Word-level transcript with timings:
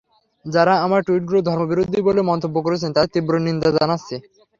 যাঁরা 0.45 0.73
আমার 0.85 1.01
টুইটগুলো 1.03 1.39
ধর্মবিরোধী 1.49 1.99
বলে 2.07 2.21
মন্তব্য 2.29 2.55
করছেন 2.65 2.89
তাঁদের 2.91 3.11
তীব্র 3.13 3.33
নিন্দা 3.45 3.69
জানাচ্ছি। 3.77 4.15